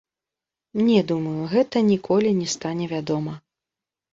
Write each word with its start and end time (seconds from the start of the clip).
Не, 0.87 0.95
думаю, 1.11 1.43
гэта 1.53 1.77
ніколі 1.91 2.29
не 2.41 2.49
стане 2.55 2.85
вядома. 2.95 3.33